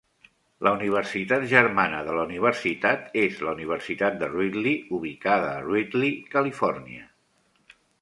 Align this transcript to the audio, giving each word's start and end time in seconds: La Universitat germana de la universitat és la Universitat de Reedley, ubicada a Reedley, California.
La 0.67 0.71
Universitat 0.77 1.45
germana 1.51 1.99
de 2.07 2.15
la 2.21 2.23
universitat 2.29 3.13
és 3.25 3.39
la 3.49 3.55
Universitat 3.59 4.19
de 4.25 4.33
Reedley, 4.35 4.83
ubicada 5.01 5.55
a 5.55 5.63
Reedley, 5.71 6.19
California. 6.37 7.09